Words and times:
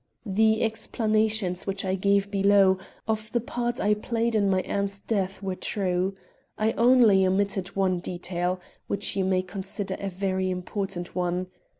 "The 0.25 0.63
explanations 0.63 1.67
which 1.67 1.85
I 1.85 1.93
gave 1.93 2.31
below, 2.31 2.79
of 3.07 3.31
the 3.33 3.39
part 3.39 3.79
I 3.79 3.93
played 3.93 4.33
in 4.33 4.49
my 4.49 4.61
aunt's 4.61 4.99
death 4.99 5.43
were 5.43 5.53
true. 5.53 6.15
I 6.57 6.71
only 6.71 7.23
omitted 7.23 7.75
one 7.75 7.99
detail, 7.99 8.59
which 8.87 9.15
you 9.15 9.23
may 9.23 9.43
consider 9.43 9.97
a 9.99 10.09
very 10.09 10.49
important 10.49 11.13
one. 11.15 11.49